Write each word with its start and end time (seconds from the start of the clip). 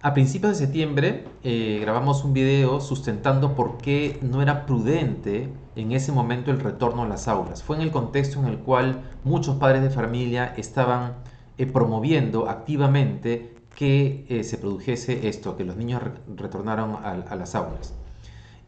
A 0.00 0.14
principios 0.14 0.52
de 0.52 0.64
septiembre 0.64 1.26
eh, 1.44 1.80
grabamos 1.82 2.24
un 2.24 2.32
video 2.32 2.80
sustentando 2.80 3.54
por 3.54 3.76
qué 3.76 4.18
no 4.22 4.40
era 4.40 4.64
prudente 4.64 5.50
en 5.76 5.92
ese 5.92 6.12
momento 6.12 6.50
el 6.50 6.60
retorno 6.60 7.02
a 7.02 7.06
las 7.06 7.28
aulas. 7.28 7.62
Fue 7.62 7.76
en 7.76 7.82
el 7.82 7.90
contexto 7.90 8.40
en 8.40 8.46
el 8.46 8.56
cual 8.56 9.02
muchos 9.22 9.56
padres 9.56 9.82
de 9.82 9.90
familia 9.90 10.54
estaban 10.56 11.16
eh, 11.58 11.66
promoviendo 11.66 12.48
activamente 12.48 13.54
que 13.74 14.24
eh, 14.30 14.44
se 14.44 14.56
produjese 14.56 15.28
esto, 15.28 15.58
que 15.58 15.64
los 15.64 15.76
niños 15.76 16.00
retornaran 16.34 16.96
a, 17.04 17.36
las 17.36 17.54
aulas. 17.54 17.92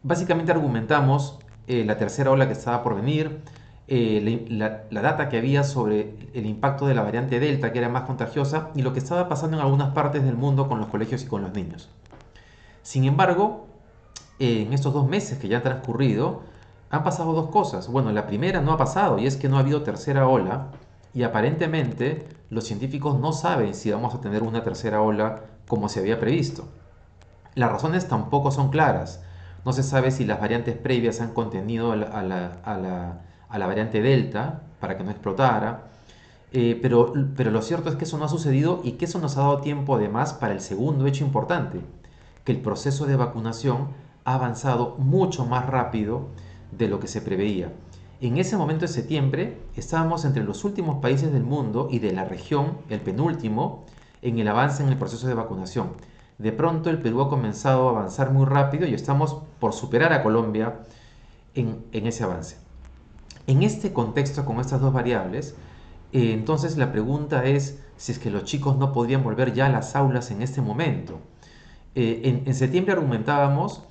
Básicamente 0.03 0.51
argumentamos 0.51 1.39
la 1.67 1.97
tercera 1.97 2.29
ola 2.29 2.47
que 2.47 2.53
estaba 2.53 2.83
por 2.83 2.95
venir, 2.95 3.41
eh, 3.93 4.47
la, 4.49 5.01
data 5.01 5.27
que 5.27 5.37
había 5.37 5.65
sobre 5.65 6.15
el 6.33 6.45
impacto 6.45 6.87
de 6.87 6.95
la 6.95 7.01
variante 7.01 7.41
Delta, 7.41 7.73
que 7.73 7.79
era 7.79 7.89
más 7.89 8.03
contagiosa, 8.03 8.69
y 8.73 8.83
lo 8.83 8.93
que 8.93 8.99
estaba 8.99 9.27
pasando 9.27 9.57
en 9.57 9.63
algunas 9.63 9.89
partes 9.89 10.23
del 10.23 10.37
mundo 10.37 10.69
con 10.69 10.79
los 10.79 10.87
colegios 10.87 11.23
y 11.23 11.27
con 11.27 11.41
los 11.41 11.51
niños. 11.51 11.89
Sin 12.83 13.03
embargo, 13.03 13.67
en 14.39 14.71
estos 14.71 14.93
dos 14.93 15.09
meses 15.09 15.39
que 15.39 15.49
ya 15.49 15.57
han 15.57 15.63
transcurrido, 15.63 16.43
han 16.89 17.03
pasado 17.03 17.33
dos 17.33 17.49
cosas. 17.49 17.89
Bueno, 17.89 18.13
la 18.13 18.27
primera 18.27 18.61
no 18.61 18.71
ha 18.71 18.77
pasado 18.77 19.19
y 19.19 19.27
es 19.27 19.35
que 19.35 19.49
no 19.49 19.57
ha 19.57 19.59
habido 19.59 19.83
tercera 19.83 20.25
ola 20.25 20.67
y 21.13 21.23
aparentemente 21.23 22.29
los 22.49 22.63
científicos 22.63 23.19
no 23.19 23.33
saben 23.33 23.73
si 23.73 23.91
vamos 23.91 24.15
a 24.15 24.21
tener 24.21 24.41
una 24.41 24.63
tercera 24.63 25.01
ola 25.01 25.41
como 25.67 25.89
se 25.89 25.99
había 25.99 26.17
previsto. 26.17 26.63
Las 27.55 27.69
razones 27.69 28.07
tampoco 28.07 28.51
son 28.51 28.69
claras. 28.69 29.21
No 29.65 29.73
se 29.73 29.83
sabe 29.83 30.11
si 30.11 30.23
las 30.23 30.39
variantes 30.39 30.77
previas 30.77 31.19
han 31.19 31.33
contenido 31.33 31.91
a 31.91 32.23
la 32.23 33.21
variante 33.57 34.01
Delta 34.01 34.63
para 34.79 34.97
que 34.97 35.03
no 35.03 35.11
explotara. 35.11 35.87
Eh, 36.53 36.77
pero, 36.81 37.13
pero 37.35 37.51
lo 37.51 37.61
cierto 37.61 37.89
es 37.89 37.95
que 37.95 38.03
eso 38.03 38.17
no 38.17 38.25
ha 38.25 38.29
sucedido 38.29 38.81
y 38.83 38.93
que 38.93 39.05
eso 39.05 39.19
nos 39.19 39.37
ha 39.37 39.41
dado 39.41 39.61
tiempo 39.61 39.95
además 39.95 40.33
para 40.33 40.53
el 40.53 40.59
segundo 40.59 41.05
hecho 41.07 41.23
importante, 41.23 41.79
que 42.43 42.51
el 42.51 42.59
proceso 42.59 43.05
de 43.05 43.15
vacunación 43.15 43.89
ha 44.25 44.35
avanzado 44.35 44.95
mucho 44.97 45.45
más 45.45 45.65
rápido 45.65 46.27
de 46.71 46.87
lo 46.87 46.99
que 46.99 47.07
se 47.07 47.21
preveía. 47.21 47.71
En 48.19 48.37
ese 48.37 48.57
momento 48.57 48.81
de 48.81 48.89
septiembre 48.89 49.57
estábamos 49.75 50.25
entre 50.25 50.43
los 50.43 50.63
últimos 50.63 51.01
países 51.01 51.31
del 51.33 51.43
mundo 51.43 51.87
y 51.89 51.99
de 51.99 52.11
la 52.11 52.25
región, 52.25 52.77
el 52.89 52.99
penúltimo, 52.99 53.85
en 54.21 54.37
el 54.37 54.47
avance 54.47 54.83
en 54.83 54.89
el 54.89 54.97
proceso 54.97 55.27
de 55.27 55.33
vacunación. 55.33 55.93
De 56.37 56.51
pronto 56.51 56.89
el 56.89 56.99
Perú 57.01 57.21
ha 57.21 57.29
comenzado 57.29 57.87
a 57.87 57.91
avanzar 57.91 58.31
muy 58.31 58.45
rápido 58.45 58.87
y 58.87 58.93
estamos 58.93 59.37
por 59.59 59.73
superar 59.73 60.13
a 60.13 60.21
Colombia 60.21 60.81
en, 61.55 61.83
en 61.91 62.07
ese 62.07 62.23
avance. 62.23 62.60
En 63.47 63.63
este 63.63 63.93
contexto, 63.93 64.45
con 64.45 64.59
estas 64.59 64.81
dos 64.81 64.93
variables, 64.93 65.55
eh, 66.13 66.33
entonces 66.33 66.77
la 66.77 66.91
pregunta 66.91 67.45
es 67.45 67.81
si 67.97 68.11
es 68.11 68.19
que 68.19 68.31
los 68.31 68.43
chicos 68.43 68.77
no 68.77 68.93
podrían 68.93 69.23
volver 69.23 69.53
ya 69.53 69.67
a 69.67 69.69
las 69.69 69.95
aulas 69.95 70.31
en 70.31 70.41
este 70.41 70.61
momento. 70.61 71.19
Eh, 71.95 72.41
en, 72.45 72.55
septiembre 72.55 72.93
argumentábamos 72.93 73.83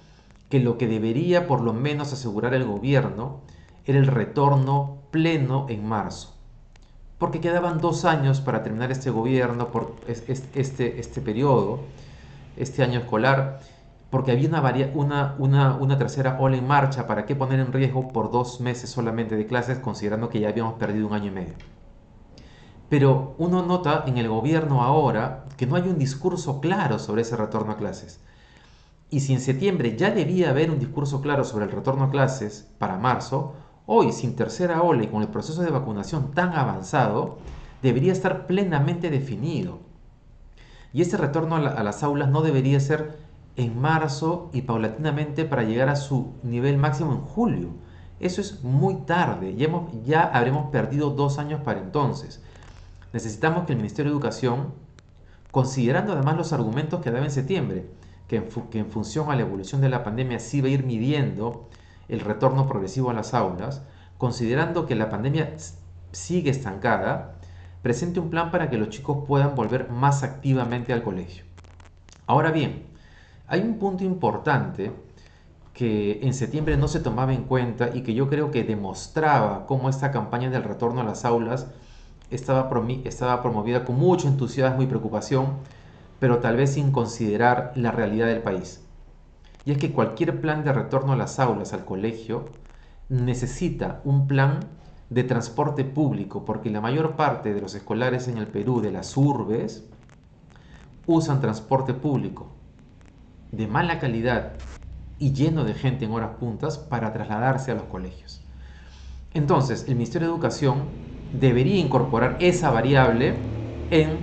que 0.48 0.58
lo 0.60 0.78
que 0.78 0.86
debería 0.86 1.46
por 1.46 1.60
lo 1.60 1.72
menos 1.72 2.12
asegurar 2.12 2.54
el 2.54 2.64
gobierno 2.64 3.40
era 3.84 3.98
el 3.98 4.06
retorno 4.06 4.98
pleno 5.10 5.66
en 5.68 5.86
marzo, 5.86 6.34
porque 7.18 7.40
quedaban 7.40 7.78
dos 7.78 8.04
años 8.04 8.40
para 8.40 8.62
terminar 8.62 8.90
este 8.90 9.10
gobierno, 9.10 9.68
por 9.70 9.94
este, 10.06 11.00
este 11.00 11.20
periodo, 11.20 11.80
este 12.56 12.82
año 12.82 13.00
escolar, 13.00 13.60
porque 14.11 14.33
había 14.33 14.48
una, 14.94 15.98
tercera 15.98 16.36
ola 16.41 16.56
en 16.56 16.66
marcha, 16.66 17.06
¿para 17.06 17.27
qué 17.27 17.36
poner 17.36 17.61
en 17.61 17.72
riesgo 17.72 18.08
por 18.08 18.33
dos 18.33 18.61
meses 18.61 18.91
solamente 18.91 19.36
de 19.36 19.47
clases, 19.47 19.78
considerando 19.78 20.28
que 20.28 20.41
ya 20.41 20.48
habíamos 20.48 20.75
perdido 20.75 21.06
un 21.06 21.14
año 21.14 21.27
y 21.27 21.30
medio? 21.30 21.55
Pero 22.88 23.36
uno 23.38 23.64
nota 23.64 24.03
en 24.06 24.19
el 24.19 24.28
gobierno 24.28 24.83
ahora 24.83 25.44
que 25.56 25.66
no 25.66 25.77
hay 25.77 25.83
un 25.83 25.97
discurso 25.97 26.61
claro 26.61 26.98
sobre 26.98 27.22
ese 27.22 27.36
retorno 27.36 27.72
a 27.72 27.77
clases. 27.77 28.20
Y 29.10 29.20
si 29.20 29.32
en 29.32 29.41
septiembre 29.41 29.97
ya 29.97 30.10
debía 30.10 30.50
haber 30.50 30.72
un 30.72 30.81
discurso 30.81 31.20
claro 31.20 31.44
sobre 31.44 31.66
el 31.66 31.70
retorno 31.70 32.04
a 32.04 32.10
clases 32.10 32.69
para 32.78 32.99
marzo, 32.99 33.54
hoy 33.87 34.10
sin 34.10 34.34
tercera 34.34 34.82
ola 34.82 35.04
y 35.04 35.06
con 35.06 35.22
el 35.22 35.28
proceso 35.28 35.62
de 35.62 35.70
vacunación 35.70 36.32
tan 36.32 36.53
avanzado, 36.53 37.38
debería 37.81 38.12
estar 38.12 38.49
plenamente 38.49 39.09
definido. 39.09 39.78
Y 40.93 41.03
ese 41.03 41.16
retorno 41.16 41.56
a 41.56 41.82
las 41.84 42.03
aulas 42.03 42.28
no 42.28 42.43
debería 42.43 42.81
ser 42.81 43.29
en 43.60 43.81
marzo 43.81 44.50
y 44.53 44.62
paulatinamente 44.62 45.44
para 45.44 45.62
llegar 45.62 45.88
a 45.88 45.97
su 45.97 46.34
nivel 46.43 46.78
máximo 46.78 47.12
en 47.12 47.21
julio. 47.21 47.69
Eso 48.19 48.41
es 48.41 48.62
muy 48.62 48.97
tarde, 49.06 49.56
ya, 50.04 50.22
habremos 50.22 50.71
perdido 50.71 51.10
dos 51.10 51.38
años 51.38 51.62
para 51.62 51.81
entonces. 51.81 52.43
Necesitamos 53.12 53.65
que 53.65 53.72
el 53.72 53.78
Ministerio 53.78 54.10
de 54.10 54.16
Educación, 54.16 54.75
considerando 55.50 56.12
además 56.12 56.37
los 56.37 56.53
argumentos 56.53 57.00
que 57.00 57.10
daba 57.10 57.25
en 57.25 57.31
septiembre, 57.31 57.87
que 58.28 58.37
en, 58.37 58.49
que 58.70 58.78
en 58.78 58.91
función 58.91 59.31
a 59.31 59.37
la 59.37 59.43
evolución 59.43 59.81
de 59.81 59.88
la 59.88 60.04
pandemia 60.04 60.38
sí 60.38 60.60
va 60.60 60.69
a 60.69 60.70
ir 60.70 60.84
midiendo 60.84 61.69
el 62.09 62.20
retorno 62.20 62.66
progresivo 62.66 63.10
a 63.10 63.15
las 63.15 63.34
aulas, 63.34 63.82
considerando 64.19 64.87
que 64.87 64.94
la 64.94 65.09
pandemia 65.09 65.54
sigue 66.12 66.50
estancada, 66.50 67.37
presente 67.82 68.20
un 68.20 68.31
plan 68.31 68.50
para 68.50 68.69
que 68.69 68.76
los 68.76 68.91
chicos 68.91 69.25
puedan 69.26 69.54
volver 69.54 69.91
más 69.91 70.22
activamente 70.22 70.93
al 70.93 71.03
colegio. 71.03 71.44
Ahora 72.26 72.50
bien, 72.50 72.89
hay 73.50 73.62
un 73.62 73.78
punto 73.81 74.05
importante 74.05 74.93
que 75.75 76.21
en 76.22 76.34
septiembre 76.34 76.77
no 76.77 76.87
se 76.87 77.00
tomaba 77.00 77.34
en 77.34 77.43
cuenta 77.43 77.91
y 77.93 78.03
que 78.03 78.15
yo 78.15 78.28
creo 78.28 78.53
que 78.53 78.62
demostraba 78.62 79.66
cómo 79.66 79.88
esta 79.88 80.12
campaña 80.12 80.50
del 80.50 80.62
retorno 80.62 81.00
a 81.00 81.05
las 81.05 81.25
aulas 81.25 81.66
estaba, 82.31 82.71
estaba 83.05 83.43
promovida 83.43 83.84
con 83.84 83.97
mucho 83.97 84.28
entusiasmo 84.28 84.83
y 84.83 84.87
preocupación, 84.87 85.55
pero 86.21 86.38
tal 86.38 86.56
vez 86.56 86.75
sin 86.75 86.93
considerar 86.93 87.72
la 87.75 87.91
realidad 87.91 88.28
del 88.28 88.41
país. 88.41 88.84
Y 89.65 89.72
es 89.72 89.78
que 89.78 89.93
cualquier 89.93 90.41
plan 90.41 90.62
de 90.62 90.72
retorno 90.72 91.12
a 91.12 91.17
las 91.17 91.41
aulas, 91.41 91.72
al 91.72 91.84
colegio, 91.84 92.44
necesita 93.09 94.00
un 94.05 94.28
plan 94.28 94.61
de 95.09 95.25
transporte 95.25 95.82
público, 95.82 96.44
porque 96.44 96.71
la 96.71 96.81
mayor 96.81 97.17
parte 97.17 97.53
de 97.53 97.61
los 97.61 97.75
escolares 97.75 98.28
en 98.28 98.38
el 98.38 98.47
Perú, 98.47 98.81
de 98.81 98.93
las 98.93 99.17
urbes, 99.17 99.88
usan 101.09 101.41
transporte 101.41 101.94
público 101.94 102.59
de 103.53 103.66
mala 103.66 103.99
calidad 103.99 104.53
y 105.19 105.33
lleno 105.33 105.65
de 105.65 105.75
gente 105.75 106.05
en 106.05 106.12
horas 106.12 106.37
puntas 106.38 106.78
para 106.78 107.12
trasladarse 107.12 107.71
a 107.71 107.75
los 107.75 107.84
colegios. 107.84 108.41
Entonces, 109.34 109.84
el 109.87 109.94
Ministerio 109.94 110.28
de 110.28 110.34
Educación 110.34 110.84
debería 111.33 111.77
incorporar 111.77 112.37
esa 112.41 112.71
variable 112.71 113.34
en 113.91 114.19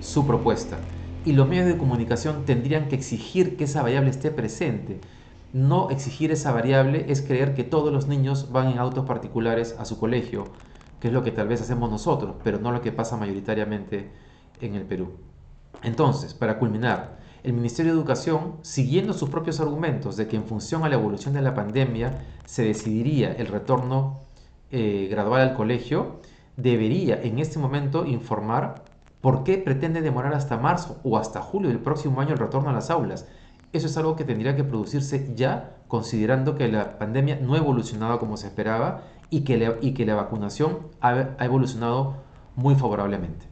su 0.00 0.26
propuesta 0.26 0.78
y 1.24 1.32
los 1.32 1.48
medios 1.48 1.66
de 1.66 1.78
comunicación 1.78 2.44
tendrían 2.44 2.88
que 2.88 2.96
exigir 2.96 3.56
que 3.56 3.64
esa 3.64 3.82
variable 3.82 4.10
esté 4.10 4.30
presente. 4.30 5.00
No 5.52 5.90
exigir 5.90 6.32
esa 6.32 6.52
variable 6.52 7.06
es 7.08 7.22
creer 7.22 7.54
que 7.54 7.62
todos 7.62 7.92
los 7.92 8.08
niños 8.08 8.50
van 8.52 8.68
en 8.68 8.78
autos 8.78 9.04
particulares 9.06 9.76
a 9.78 9.84
su 9.84 9.98
colegio, 9.98 10.44
que 10.98 11.08
es 11.08 11.14
lo 11.14 11.22
que 11.22 11.30
tal 11.30 11.48
vez 11.48 11.60
hacemos 11.60 11.90
nosotros, 11.90 12.36
pero 12.42 12.58
no 12.58 12.72
lo 12.72 12.80
que 12.80 12.90
pasa 12.90 13.16
mayoritariamente 13.16 14.10
en 14.60 14.74
el 14.74 14.82
Perú. 14.82 15.12
Entonces, 15.82 16.34
para 16.34 16.58
culminar, 16.58 17.21
el 17.44 17.52
Ministerio 17.52 17.92
de 17.92 17.98
Educación, 17.98 18.56
siguiendo 18.62 19.12
sus 19.12 19.28
propios 19.28 19.58
argumentos 19.60 20.16
de 20.16 20.28
que 20.28 20.36
en 20.36 20.44
función 20.44 20.84
a 20.84 20.88
la 20.88 20.94
evolución 20.94 21.34
de 21.34 21.42
la 21.42 21.54
pandemia 21.54 22.24
se 22.44 22.64
decidiría 22.64 23.32
el 23.32 23.48
retorno 23.48 24.20
eh, 24.70 25.08
gradual 25.10 25.42
al 25.42 25.54
colegio, 25.54 26.20
debería 26.56 27.20
en 27.20 27.38
este 27.38 27.58
momento 27.58 28.04
informar 28.06 28.84
por 29.20 29.42
qué 29.42 29.58
pretende 29.58 30.02
demorar 30.02 30.34
hasta 30.34 30.56
marzo 30.56 31.00
o 31.02 31.18
hasta 31.18 31.40
julio 31.40 31.68
del 31.68 31.80
próximo 31.80 32.20
año 32.20 32.32
el 32.32 32.38
retorno 32.38 32.70
a 32.70 32.72
las 32.72 32.90
aulas. 32.90 33.26
Eso 33.72 33.86
es 33.86 33.96
algo 33.96 34.16
que 34.16 34.24
tendría 34.24 34.54
que 34.54 34.64
producirse 34.64 35.32
ya, 35.34 35.76
considerando 35.88 36.54
que 36.54 36.68
la 36.68 36.98
pandemia 36.98 37.40
no 37.40 37.54
ha 37.54 37.58
evolucionado 37.58 38.18
como 38.18 38.36
se 38.36 38.46
esperaba 38.46 39.02
y 39.30 39.40
que 39.40 39.56
la, 39.56 39.76
y 39.80 39.94
que 39.94 40.06
la 40.06 40.14
vacunación 40.14 40.78
ha 41.00 41.36
evolucionado 41.40 42.16
muy 42.54 42.74
favorablemente. 42.74 43.51